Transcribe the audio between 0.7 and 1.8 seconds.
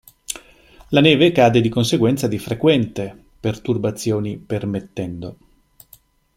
La neve cade di